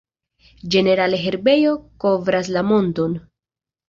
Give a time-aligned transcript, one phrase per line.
[0.75, 1.73] Ĝenerale herbejo
[2.05, 3.15] kovras la monton.